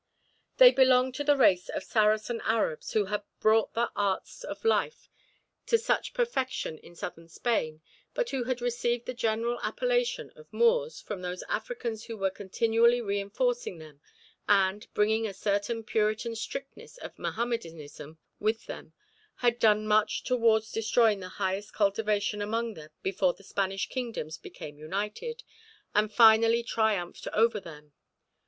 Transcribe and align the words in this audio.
They 0.57 0.71
belonged 0.71 1.13
to 1.13 1.23
the 1.23 1.37
race 1.37 1.69
of 1.69 1.83
Saracen 1.83 2.41
Arabs 2.43 2.93
who 2.93 3.05
had 3.05 3.21
brought 3.39 3.75
the 3.75 3.91
arts 3.95 4.43
of 4.43 4.65
life 4.65 5.07
to 5.67 5.77
such 5.77 6.15
perfection 6.15 6.79
in 6.79 6.95
Southern 6.95 7.29
Spain, 7.29 7.83
but 8.15 8.31
who 8.31 8.45
had 8.45 8.61
received 8.61 9.05
the 9.05 9.13
general 9.13 9.59
appellation 9.61 10.31
of 10.35 10.51
Moors 10.51 10.99
from 10.99 11.21
those 11.21 11.43
Africans 11.43 12.05
who 12.05 12.17
were 12.17 12.31
continually 12.31 12.99
reinforcing 12.99 13.77
them, 13.77 14.01
and, 14.49 14.91
bringing 14.95 15.27
a 15.27 15.35
certain 15.35 15.83
Puritan 15.83 16.35
strictness 16.35 16.97
of 16.97 17.19
Mohammedanism 17.19 18.17
with 18.39 18.65
them, 18.65 18.93
had 19.35 19.59
done 19.59 19.85
much 19.87 20.23
towards 20.23 20.71
destroying 20.71 21.19
the 21.19 21.29
highest 21.37 21.73
cultivation 21.75 22.41
among 22.41 22.73
them 22.73 22.89
before 23.03 23.33
the 23.33 23.43
Spanish 23.43 23.87
kingdoms 23.87 24.39
became 24.39 24.79
united, 24.79 25.43
and 25.93 26.11
finally 26.11 26.63
triumphed 26.63 27.27
over 27.35 27.59
them. 27.59 27.93